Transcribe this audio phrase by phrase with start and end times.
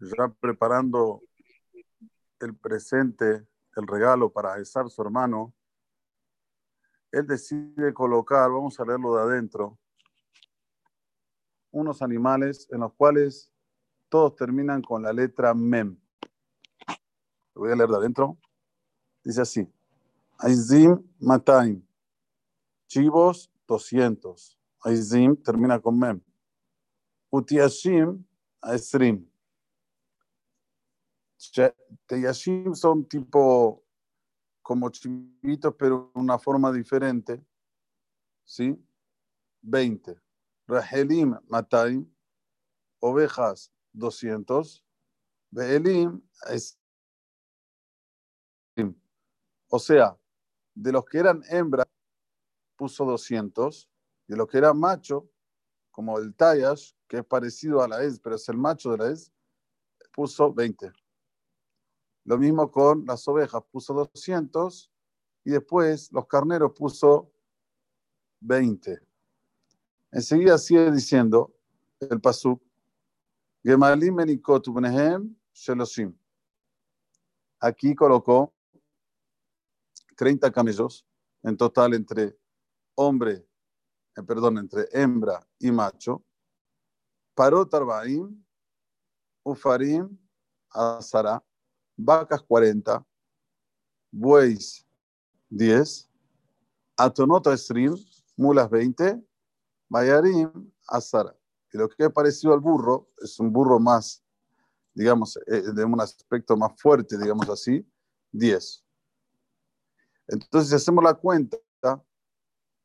[0.00, 1.22] ya preparando
[2.40, 5.54] el presente, el regalo para Esar, su hermano,
[7.10, 9.78] él decide colocar, vamos a leerlo de adentro,
[11.70, 13.52] unos animales en los cuales
[14.08, 15.98] todos terminan con la letra Mem.
[17.54, 18.38] Lo voy a leer de adentro.
[19.22, 19.68] Dice así:
[20.38, 21.84] Aizim Mataim.
[22.86, 24.58] Chivos 200.
[24.80, 26.20] Aizim termina con Mem.
[27.30, 28.24] Utiashim
[28.62, 29.27] Aesrim.
[32.06, 33.84] Teyashim son tipo
[34.62, 37.42] como chivitos, pero una forma diferente.
[38.44, 38.76] ¿Sí?
[39.62, 40.16] 20.
[40.66, 42.06] Rahelim Mataim.
[43.00, 44.84] Ovejas 200.
[45.50, 46.20] Beelim
[46.50, 46.78] es
[49.70, 50.16] o sea,
[50.74, 51.84] de los que eran hembra,
[52.76, 53.88] puso 200,
[54.26, 55.28] de los que eran macho,
[55.90, 59.10] como el Tayash, que es parecido a la Es, pero es el macho de la
[59.10, 59.32] Es,
[60.12, 60.92] puso 20.
[62.28, 64.92] Lo mismo con las ovejas, puso 200,
[65.44, 67.32] y después los carneros puso
[68.40, 69.00] 20.
[70.12, 71.54] Enseguida sigue diciendo
[71.98, 72.62] el Pasuk,
[73.64, 74.14] Gemalim
[75.54, 76.14] Sheloshim.
[77.60, 78.52] Aquí colocó
[80.14, 81.06] 30 camellos,
[81.42, 82.36] en total entre
[82.94, 83.48] hombre,
[84.14, 86.22] eh, perdón, entre hembra y macho.
[87.34, 88.44] Parot Arbaim,
[89.44, 90.14] Ufarim,
[90.68, 91.42] Azara,
[91.98, 93.04] vacas 40,
[94.12, 94.86] bueyes
[95.50, 96.08] 10,
[96.96, 97.94] Atonota Esrim,
[98.36, 99.22] mulas 20,
[99.88, 101.36] Bayarim, Azara.
[101.72, 104.24] Y lo que es parecido al burro, es un burro más,
[104.94, 107.86] digamos, eh, de un aspecto más fuerte, digamos así,
[108.32, 108.84] 10.
[110.28, 111.58] Entonces, si hacemos la cuenta,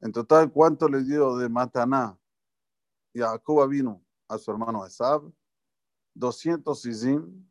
[0.00, 2.18] en total, ¿cuánto le dio de Mataná
[3.14, 5.22] y Jacob vino a su hermano Esab?
[6.14, 7.46] 200 Izim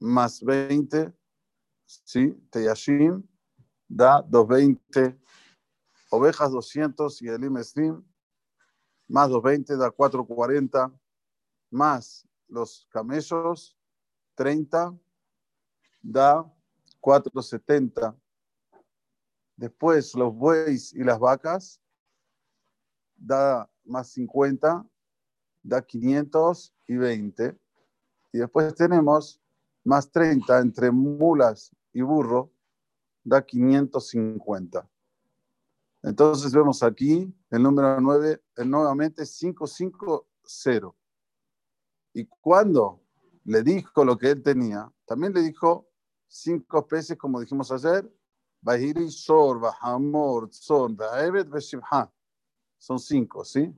[0.00, 1.12] más 20,
[1.84, 2.32] ¿sí?
[2.50, 3.22] Teyashim
[3.88, 5.18] da 220,
[6.10, 8.02] ovejas 200 y Elim Esrim
[9.08, 10.92] más 220 da 440,
[11.70, 13.76] más los camellos
[14.34, 14.98] 30
[16.02, 16.50] da
[17.00, 18.16] 470
[19.56, 21.80] Después los bueyes y las vacas
[23.16, 24.84] da más 50,
[25.62, 27.56] da 520.
[28.32, 29.40] Y después tenemos
[29.84, 32.50] más 30 entre mulas y burro,
[33.22, 34.88] da 550.
[36.02, 40.94] Entonces vemos aquí el número 9, el nuevamente 550.
[42.12, 43.00] Y cuando
[43.44, 45.88] le dijo lo que él tenía, también le dijo
[46.26, 48.10] cinco peces, como dijimos ayer.
[52.78, 53.74] Son cinco, ¿sí?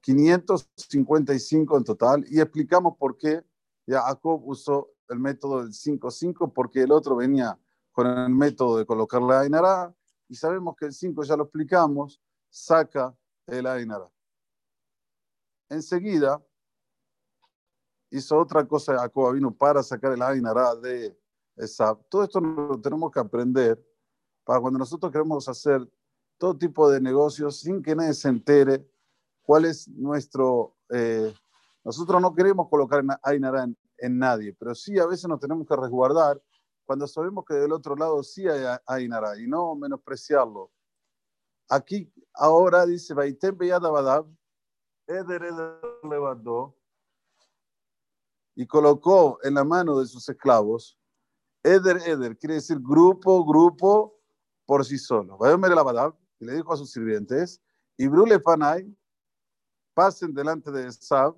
[0.00, 2.24] 555 en total.
[2.28, 3.42] Y explicamos por qué
[3.86, 7.58] Jacob usó el método del 5-5, porque el otro venía
[7.92, 9.94] con el método de colocar la Ainara.
[10.28, 13.14] Y sabemos que el 5, ya lo explicamos, saca
[13.46, 14.10] el Ainara.
[15.68, 16.42] Enseguida
[18.10, 21.18] hizo otra cosa Jacob vino para sacar el Ainara de
[21.56, 21.94] esa.
[22.08, 23.84] Todo esto lo tenemos que aprender
[24.44, 25.88] para cuando nosotros queremos hacer
[26.38, 28.86] todo tipo de negocios sin que nadie se entere
[29.42, 30.76] cuál es nuestro...
[30.90, 31.32] Eh,
[31.84, 35.76] nosotros no queremos colocar Ainara en, en, nadie, pero sí a veces nos tenemos que
[35.76, 36.40] resguardar
[36.84, 40.70] cuando sabemos que del otro lado sí hay Ainara y no menospreciarlo.
[41.68, 43.14] Aquí ahora dice,
[48.56, 50.98] y colocó en la mano de sus esclavos,
[51.62, 54.20] Eder, Eder, quiere decir grupo, grupo,
[54.66, 55.38] por sí solo.
[56.38, 57.62] Y le dijo a sus sirvientes,
[57.96, 58.94] y Brule Panay,
[59.94, 61.36] pasen delante de Sab,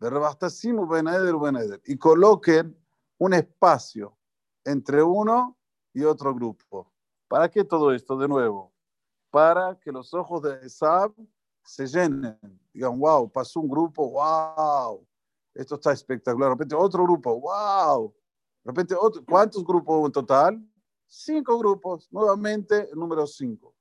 [0.00, 2.76] de Rebastasimu Beneder Beneder, y coloquen
[3.18, 4.16] un espacio
[4.64, 5.58] entre uno
[5.92, 6.90] y otro grupo.
[7.28, 8.16] ¿Para qué todo esto?
[8.16, 8.72] De nuevo,
[9.30, 11.14] para que los ojos de Sab
[11.62, 12.38] se llenen.
[12.72, 15.06] Digan, wow, pasó un grupo, wow,
[15.54, 16.48] esto está espectacular.
[16.48, 18.14] De repente otro grupo, wow.
[18.64, 20.66] De repente otro, ¿cuántos grupos hubo en total?
[21.06, 23.74] Cinco grupos, nuevamente el número cinco.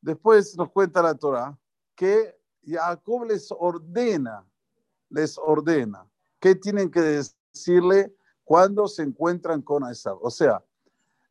[0.00, 1.58] Después nos cuenta la Torah
[1.94, 4.44] que Jacob les ordena,
[5.10, 6.06] les ordena,
[6.40, 8.14] qué tienen que decirle
[8.44, 10.18] cuando se encuentran con Esaú.
[10.22, 10.62] O sea,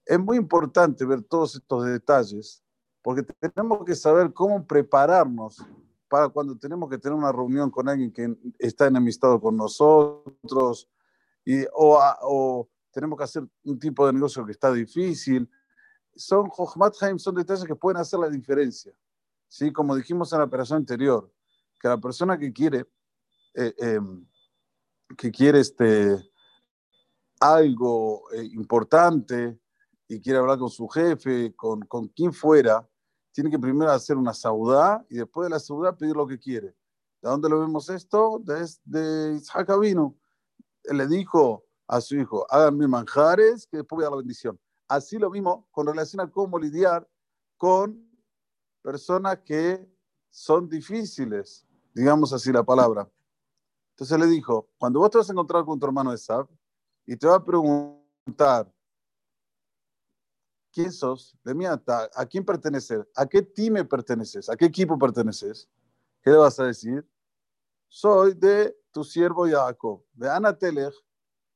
[0.05, 2.63] es muy importante ver todos estos detalles
[3.01, 5.63] porque tenemos que saber cómo prepararnos
[6.07, 10.87] para cuando tenemos que tener una reunión con alguien que está enemistado con nosotros
[11.43, 15.49] y, o, o tenemos que hacer un tipo de negocio que está difícil.
[16.15, 18.93] Son Jochmat son detalles que pueden hacer la diferencia.
[19.53, 19.71] ¿Sí?
[19.71, 21.31] Como dijimos en la operación anterior,
[21.79, 22.87] que la persona que quiere
[23.53, 24.25] eh, em,
[25.15, 26.17] que quiere este,
[27.39, 29.59] algo eh, importante
[30.07, 32.89] y quiere hablar con su jefe, con, con quien fuera,
[33.31, 36.69] tiene que primero hacer una saudá y después de la saudá pedir lo que quiere.
[37.21, 38.41] ¿De dónde lo vemos esto?
[38.43, 44.05] De, de Isaac Él le dijo a su hijo, háganme manjares que después voy a
[44.05, 44.59] dar la bendición.
[44.87, 47.07] Así lo mismo con relación a cómo lidiar
[47.55, 48.12] con
[48.83, 49.89] personas que
[50.29, 53.09] son difíciles, digamos así la palabra.
[53.91, 56.47] Entonces le dijo, cuando vos te vas a encontrar con tu hermano Esab
[57.05, 58.71] y te va a preguntar,
[60.71, 61.37] ¿quién sos?
[61.43, 63.05] De mí ¿a quién perteneces?
[63.15, 64.49] ¿A qué team perteneces?
[64.49, 65.69] ¿A qué equipo perteneces?
[66.21, 67.07] ¿Qué le vas a decir?
[67.87, 70.93] Soy de tu siervo Jacob, de Anatelech.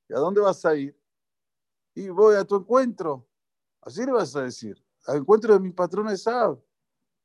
[0.07, 0.97] ¿Y a dónde vas a ir?
[1.95, 3.27] Y voy a tu encuentro.
[3.81, 4.81] Así le vas a decir.
[5.07, 6.61] Al encuentro de mi patrón Esab.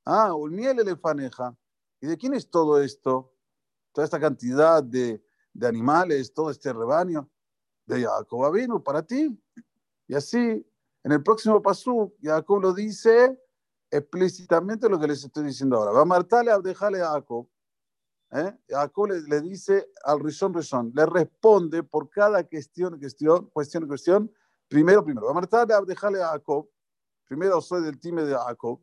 [0.04, 1.56] Ah, Ulmiel elefaneja.
[2.00, 3.32] ¿Y de quién es todo esto?
[3.92, 5.22] Toda esta cantidad de,
[5.52, 7.30] de animales, todo este rebaño
[7.86, 9.38] de Jacob vino para ti.
[10.08, 10.66] Y así,
[11.04, 13.38] en el próximo pasú, Jacob lo dice
[13.90, 15.92] explícitamente lo que les estoy diciendo ahora.
[15.92, 17.48] Va a martarle a dejarle a Jacob.
[18.32, 18.56] ¿eh?
[18.68, 24.32] Jacob le, dice al Rishon Rishon, le responde por cada cuestión, cuestión, cuestión, cuestión.
[24.66, 25.32] Primero, primero.
[25.32, 26.68] Va a dejarle a Jacob.
[27.26, 28.80] Primero soy del time de Jacob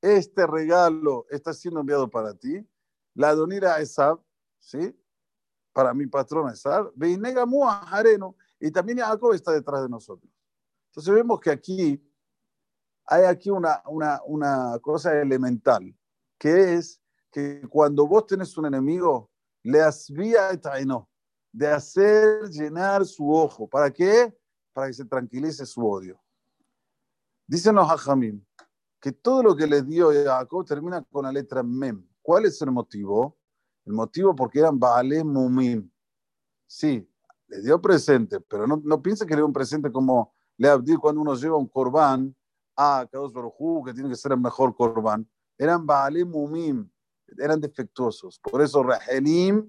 [0.00, 2.66] este regalo está siendo enviado para ti.
[3.14, 4.20] La donira Esab,
[4.58, 4.96] ¿sí?
[5.72, 6.92] Para mi patrón Esab.
[8.60, 10.32] Y también Jacob está detrás de nosotros.
[10.88, 12.02] Entonces vemos que aquí
[13.06, 15.94] hay aquí una, una, una cosa elemental,
[16.38, 17.00] que es
[17.30, 19.30] que cuando vos tenés un enemigo,
[19.62, 20.50] le asvía
[20.86, 21.10] no
[21.52, 23.68] de hacer llenar su ojo.
[23.68, 24.36] ¿Para qué?
[24.72, 26.20] Para que se tranquilice su odio.
[27.50, 28.40] Dicen los hajamim
[29.00, 32.06] que todo lo que les dio Jacob termina con la letra mem.
[32.22, 33.36] ¿Cuál es el motivo?
[33.84, 35.90] El motivo porque eran Baale Mumim.
[36.64, 37.04] Sí,
[37.48, 41.22] le dio presente, pero no, no que le dio un presente como le abdí cuando
[41.22, 42.32] uno lleva un corbán
[42.76, 45.28] a Kadosh Baruj que tiene que ser el mejor corbán.
[45.58, 46.88] Eran Baale Mumim,
[47.36, 48.38] eran defectuosos.
[48.38, 49.68] Por eso Rahelim,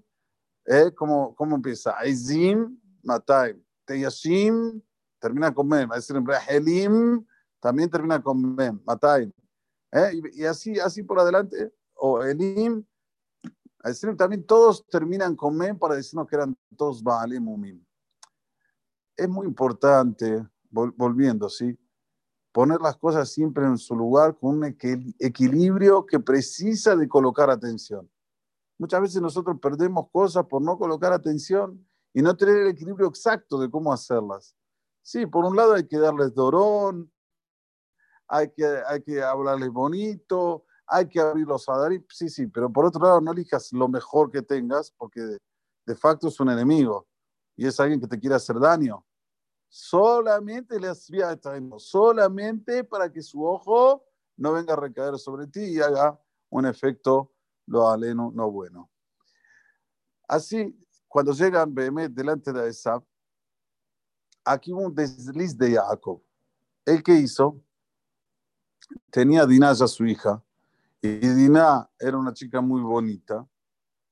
[0.68, 0.92] ¿eh?
[0.96, 1.98] ¿cómo, ¿cómo empieza?
[1.98, 3.60] Aizim, Matay.
[3.86, 4.80] Teyashim,
[5.20, 5.92] termina con mem.
[5.94, 7.26] Es decir, Rahelim,
[7.62, 9.32] también termina con mem, matay.
[9.92, 10.22] ¿Eh?
[10.34, 12.84] Y, así, así por adelante, o elim,
[14.18, 17.86] también todos terminan con mem para decirnos que eran todos baalim umim.
[19.16, 21.78] Es muy importante, volviendo, ¿sí?
[22.52, 24.66] Poner las cosas siempre en su lugar con un
[25.20, 28.10] equilibrio que precisa de colocar atención.
[28.78, 33.60] Muchas veces nosotros perdemos cosas por no colocar atención y no tener el equilibrio exacto
[33.60, 34.56] de cómo hacerlas.
[35.04, 37.12] Sí, por un lado hay que darles dorón,
[38.32, 42.86] hay que, hay que hablarles bonito, hay que abrir los adarim, sí, sí, pero por
[42.86, 45.20] otro lado no elijas lo mejor que tengas porque
[45.86, 47.06] de, facto es un enemigo
[47.58, 49.06] y es alguien que te quiere hacer daño.
[49.68, 51.38] Solamente le hacía
[51.78, 54.06] solamente para que su ojo
[54.38, 56.18] no venga a recaer sobre ti y haga
[56.50, 57.34] un efecto
[57.66, 58.90] lo aleno no bueno.
[60.26, 60.74] Así,
[61.10, 63.04] cuando llegan Behemet delante de Esab,
[64.46, 66.22] aquí hubo un desliz de Jacob.
[66.86, 67.62] ¿El que hizo?
[69.10, 70.44] Tenía Diná ya su hija,
[71.02, 73.48] y Diná era una chica muy bonita,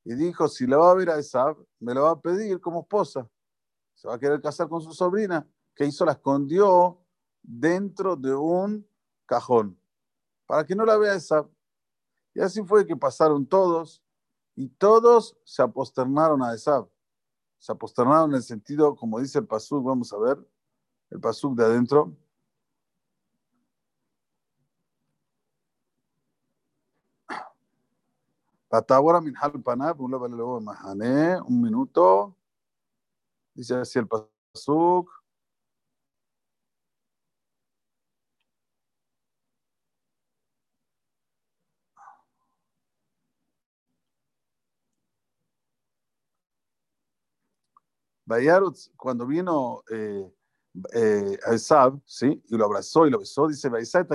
[0.03, 2.81] y dijo, si la va a ver a Esab, me la va a pedir como
[2.81, 3.30] esposa.
[3.94, 6.99] Se va a querer casar con su sobrina, que hizo, la escondió
[7.44, 8.87] dentro de un
[9.25, 9.80] cajón,
[10.45, 11.47] para que no la vea Esab.
[12.33, 14.01] Y así fue que pasaron todos,
[14.56, 16.89] y todos se aposternaron a Esab.
[17.59, 20.37] Se aposternaron en el sentido, como dice el Pasuk, vamos a ver,
[21.09, 22.15] el Pasuk de adentro.
[28.69, 32.35] Patágora Minhal Panab, un luego Mahane, un minuto.
[33.56, 35.09] Dice así el Pasuk.
[48.95, 50.31] Cuando vino eh,
[50.94, 52.44] eh, a ¿sí?
[52.47, 54.07] y lo abrazó y lo besó, dice, Baisat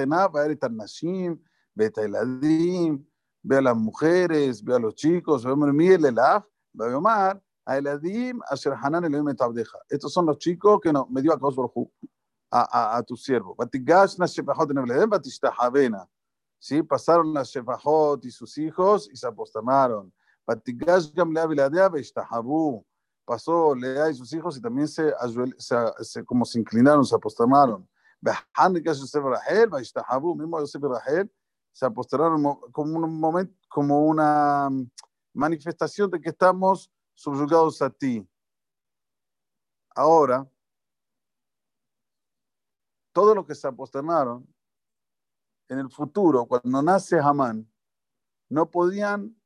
[0.71, 1.43] Nashim,
[1.75, 3.05] Betailadim,
[3.45, 6.45] ve a las mujeres, ve a los chicos, ve Miel, a
[6.97, 9.79] Omar, a Eladim, a Sherhanan, el Tabdeja.
[9.89, 11.57] Estos son los chicos que no, me dio a Kaos
[12.51, 13.55] a, a, a tu siervo.
[13.55, 16.09] Batigashna Shefahot en Ebledem, Batishtahavena.
[16.59, 16.83] ¿Sí?
[16.83, 20.13] Pasaron las Shefahot y sus hijos y se aposternaron.
[20.47, 22.85] Batigash Gamlea Biladea, Beshtahabu.
[23.27, 25.13] Pasó Lea y sus hijos y también se,
[25.59, 27.87] se, se, como se inclinaron, se aposternaron.
[28.21, 30.35] Behan Yosef Rahel, Beshtahabu.
[30.35, 31.31] Mismo Yosef Rahel
[31.75, 34.71] se apostaron como un momento, como una,
[35.35, 38.27] manifestación de que estamos subyugados a ti.
[39.95, 40.49] Ahora,
[43.13, 44.47] todo lo que se aposternaron
[45.69, 47.71] en el futuro, cuando nace Hamán,
[48.49, 49.37] no podían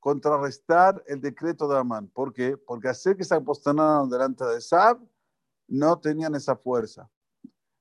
[0.00, 2.08] contrarrestar el decreto de Amán.
[2.08, 2.56] ¿Por qué?
[2.56, 5.00] Porque hacer que se aposternaron delante de Sab,
[5.68, 7.08] no tenían esa fuerza.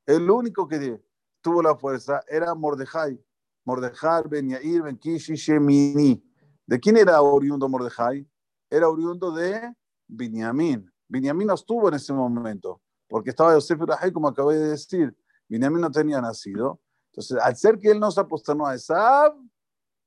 [0.05, 1.01] El único que
[1.41, 3.19] tuvo la fuerza era Mordejai.
[3.65, 6.23] Mordejai, Ben Yair, Ben Kishi, Shemini.
[6.65, 8.27] ¿De quién era oriundo Mordejai?
[8.69, 9.73] Era oriundo de
[10.07, 10.89] Binyamin.
[11.07, 15.15] Binyamin no estuvo en ese momento, porque estaba Yosef Rahai, como acabé de decir.
[15.47, 16.79] Binyamin no tenía nacido.
[17.11, 19.35] Entonces, al ser que él no se aposternó a Esab,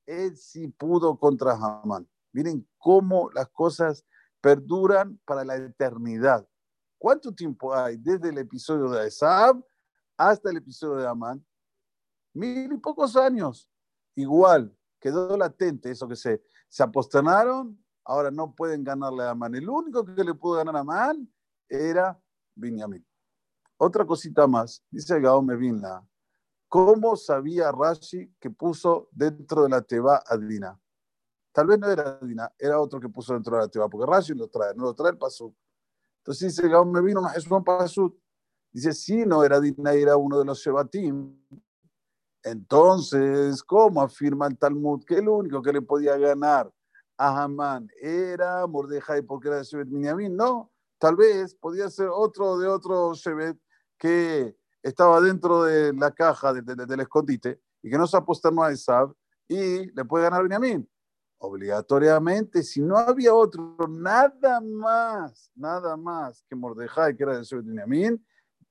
[0.07, 2.07] él sí pudo contra Hamán.
[2.31, 4.03] Miren cómo las cosas
[4.41, 6.47] perduran para la eternidad.
[6.97, 9.63] ¿Cuánto tiempo hay desde el episodio de Esab
[10.17, 11.45] hasta el episodio de Amán?
[12.35, 13.69] Mil y pocos años.
[14.15, 19.55] Igual, quedó latente eso que se, se aposternaron, ahora no pueden ganarle a Amán.
[19.55, 21.31] El único que le pudo ganar a Amán
[21.67, 22.21] era
[22.53, 23.05] Binyamin.
[23.77, 26.07] Otra cosita más, dice Gaome Binla,
[26.69, 30.79] ¿cómo sabía Rashi que puso dentro de la Teba a Dina?
[31.51, 34.33] Tal vez no era Dina, era otro que puso dentro de la Teba, porque Rashi
[34.33, 35.55] lo trae, no lo trae el Pasuk.
[36.17, 38.17] Entonces dice, me vino es un Pasuk.
[38.71, 41.37] Dice, sí, no era Dina, era uno de los Shebatim.
[42.45, 46.71] Entonces, ¿cómo afirma el Talmud que el único que le podía ganar
[47.17, 50.35] a Hamán era Mordejai porque era de Shebet Minyamin?
[50.37, 53.57] No, tal vez podía ser otro de otro Shebet
[53.97, 59.11] que estaba dentro de la caja del escondite y que no se apostó a Esab
[59.47, 60.87] y le puede ganar Benjamín.
[61.39, 68.23] Obligatoriamente, si no había otro, nada más, nada más que Mordejai, que era de Benjamín,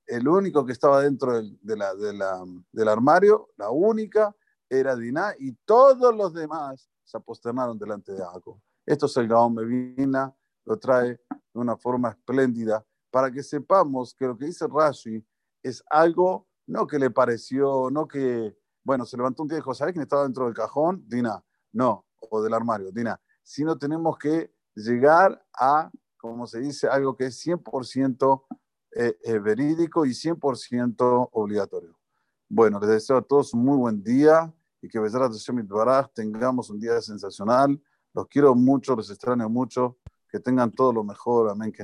[0.07, 4.35] el único que estaba dentro del, armario, la única,
[4.69, 8.59] era Diná, y todos los demás se aposternaron delante de Jacob.
[8.85, 10.35] Esto es el Gaón Mevina,
[10.65, 15.25] lo trae de una forma espléndida para que sepamos que lo que dice Rashi
[15.63, 19.73] es algo no que le pareció, no que, bueno, se levantó un día y dijo,
[19.73, 21.03] ¿sabes quién estaba dentro del cajón?
[21.07, 27.15] Dina, no, o del armario, Dina, sino tenemos que llegar a, como se dice, algo
[27.15, 28.45] que es 100%
[28.97, 31.99] eh, eh, verídico y 100% obligatorio.
[32.47, 34.99] Bueno, les deseo a todos un muy buen día y que
[36.13, 37.81] tengamos un día sensacional.
[38.13, 39.97] Los quiero mucho, los extraño mucho.
[40.29, 41.49] Que tengan todo lo mejor.
[41.49, 41.73] Amén.
[41.73, 41.83] Que